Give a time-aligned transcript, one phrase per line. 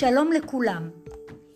[0.00, 0.90] שלום לכולם.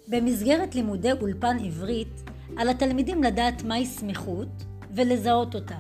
[0.09, 2.23] במסגרת לימודי אולפן עברית,
[2.57, 4.49] על התלמידים לדעת מהי סמיכות
[4.91, 5.79] ולזהות אותה.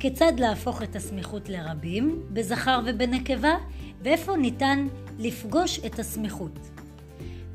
[0.00, 3.54] כיצד להפוך את הסמיכות לרבים, בזכר ובנקבה,
[4.02, 4.86] ואיפה ניתן
[5.18, 6.58] לפגוש את הסמיכות.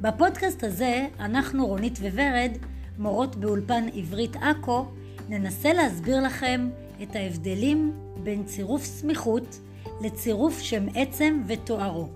[0.01, 2.51] בפודקאסט הזה, אנחנו, רונית וורד,
[2.97, 4.85] מורות באולפן עברית עכו,
[5.29, 6.69] ננסה להסביר לכם
[7.03, 9.59] את ההבדלים בין צירוף סמיכות
[10.01, 12.07] לצירוף שם עצם ותוארו.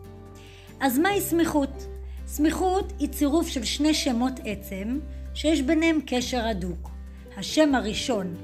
[0.80, 1.97] אז מהי סמיכות?
[2.28, 5.00] סמיכות היא צירוף של שני שמות עצם
[5.34, 6.90] שיש ביניהם קשר הדוק.
[7.38, 8.36] השם הראשון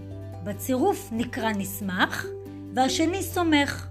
[0.43, 2.25] בצירוף נקרא נסמך
[2.73, 3.87] והשני סומך.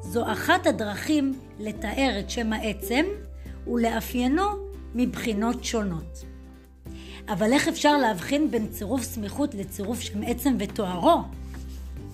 [0.00, 3.04] זו אחת הדרכים לתאר את שם העצם
[3.66, 4.42] ולאפיינו
[4.94, 6.24] מבחינות שונות.
[7.28, 11.22] אבל איך אפשר להבחין בין צירוף סמיכות לצירוף שם עצם ותוארו?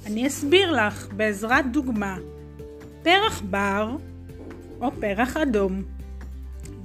[0.06, 2.16] אני אסביר לך בעזרת דוגמה.
[3.02, 3.96] פרח בר
[4.80, 5.95] או פרח אדום.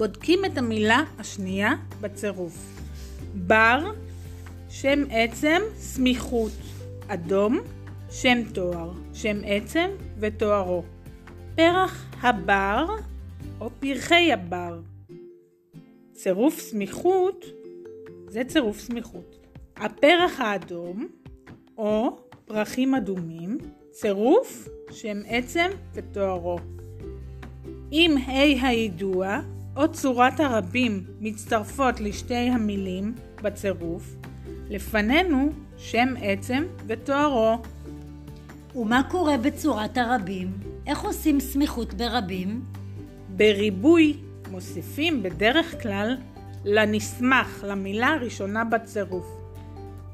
[0.01, 2.81] בודקים את המילה השנייה בצירוף.
[3.35, 3.91] בר,
[4.69, 6.51] שם עצם, סמיכות.
[7.07, 7.59] אדום,
[8.09, 10.83] שם תואר, שם עצם ותוארו.
[11.55, 12.85] פרח הבר
[13.59, 14.79] או פרחי הבר.
[16.13, 17.45] צירוף סמיכות
[18.27, 19.47] זה צירוף סמיכות.
[19.75, 21.07] הפרח האדום
[21.77, 23.57] או פרחים אדומים,
[23.91, 26.59] צירוף שם עצם ותוארו.
[27.91, 29.41] אם ה' הידוע
[29.75, 34.15] או צורת הרבים מצטרפות לשתי המילים בצירוף,
[34.69, 37.57] לפנינו שם עצם ותוארו.
[38.75, 40.51] ומה קורה בצורת הרבים?
[40.87, 42.61] איך עושים סמיכות ברבים?
[43.35, 44.17] בריבוי
[44.51, 46.17] מוסיפים בדרך כלל
[46.65, 49.25] לנסמך, למילה הראשונה בצירוף.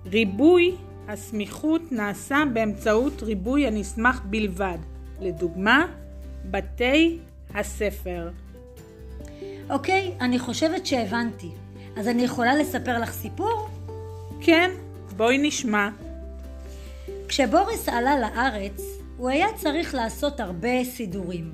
[0.06, 0.76] ריבוי
[1.08, 4.78] הסמיכות נעשה באמצעות ריבוי הנסמך בלבד.
[5.22, 5.86] לדוגמה,
[6.52, 7.20] בתי
[7.54, 8.30] הספר.
[9.70, 11.52] אוקיי, אני חושבת שהבנתי.
[11.96, 13.70] אז אני יכולה לספר לך סיפור?
[14.42, 14.72] כן,
[15.18, 15.90] בואי נשמע.
[17.28, 18.82] כשבוריס עלה לארץ,
[19.18, 21.52] הוא היה צריך לעשות הרבה סידורים.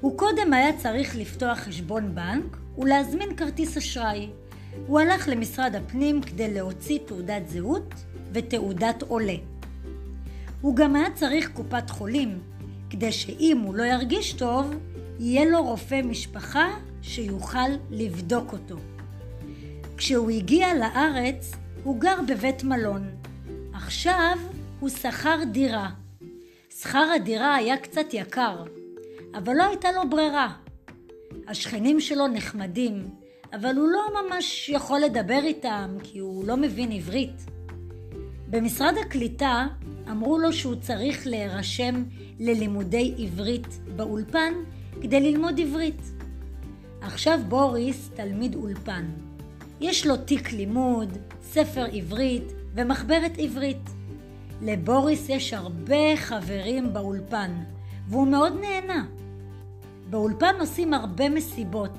[0.00, 4.28] הוא קודם היה צריך לפתוח חשבון בנק ולהזמין כרטיס אשראי.
[4.86, 7.94] הוא הלך למשרד הפנים כדי להוציא תעודת זהות
[8.32, 9.36] ותעודת עולה.
[10.60, 12.38] הוא גם היה צריך קופת חולים,
[12.90, 14.74] כדי שאם הוא לא ירגיש טוב,
[15.18, 16.68] יהיה לו רופא משפחה
[17.06, 18.76] שיוכל לבדוק אותו.
[19.96, 23.10] כשהוא הגיע לארץ, הוא גר בבית מלון.
[23.72, 24.38] עכשיו
[24.80, 25.90] הוא שכר דירה.
[26.80, 28.64] שכר הדירה היה קצת יקר,
[29.34, 30.52] אבל לא הייתה לו ברירה.
[31.48, 33.08] השכנים שלו נחמדים,
[33.52, 37.46] אבל הוא לא ממש יכול לדבר איתם כי הוא לא מבין עברית.
[38.48, 39.66] במשרד הקליטה
[40.10, 42.04] אמרו לו שהוא צריך להירשם
[42.40, 43.66] ללימודי עברית
[43.96, 44.52] באולפן
[45.02, 46.23] כדי ללמוד עברית.
[47.04, 49.04] עכשיו בוריס תלמיד אולפן.
[49.80, 53.90] יש לו תיק לימוד, ספר עברית ומחברת עברית.
[54.62, 57.50] לבוריס יש הרבה חברים באולפן,
[58.08, 59.04] והוא מאוד נהנה.
[60.10, 61.96] באולפן עושים הרבה מסיבות,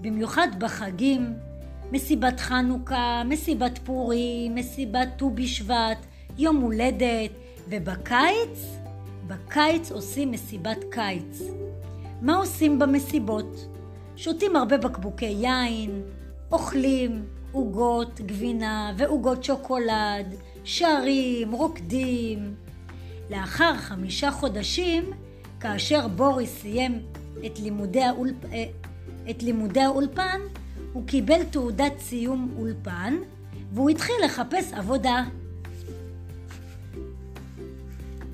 [0.00, 1.34] במיוחד בחגים,
[1.92, 6.06] מסיבת חנוכה, מסיבת פורים, מסיבת ט"ו בשבט,
[6.38, 7.30] יום הולדת,
[7.68, 8.76] ובקיץ,
[9.26, 11.42] בקיץ עושים מסיבת קיץ.
[12.22, 13.77] מה עושים במסיבות?
[14.20, 16.02] שותים הרבה בקבוקי יין,
[16.52, 20.34] אוכלים עוגות גבינה ועוגות שוקולד,
[20.64, 22.54] שרים, רוקדים.
[23.30, 25.04] לאחר חמישה חודשים,
[25.60, 27.02] כאשר בוריס סיים
[27.46, 28.44] את לימודי, האולפ...
[28.52, 28.64] אה,
[29.30, 30.40] את לימודי האולפן,
[30.92, 33.14] הוא קיבל תעודת סיום אולפן
[33.72, 35.24] והוא התחיל לחפש עבודה.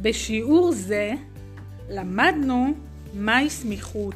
[0.03, 1.13] בשיעור זה
[1.91, 2.75] למדנו
[3.15, 4.15] מהי סמיכות.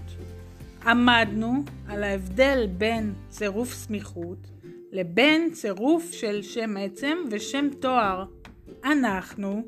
[0.87, 4.51] עמדנו על ההבדל בין צירוף סמיכות
[4.93, 8.25] לבין צירוף של שם עצם ושם תואר.
[8.85, 9.63] אנחנו,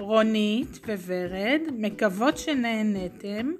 [0.00, 3.52] רונית וורד, מקוות שנהנתם,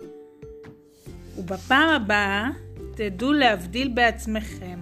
[1.38, 2.48] ובפעם הבאה
[2.94, 4.78] תדעו להבדיל בעצמכם,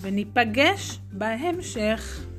[0.00, 2.29] וניפגש בהמשך.